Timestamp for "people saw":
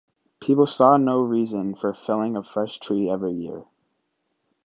0.39-0.97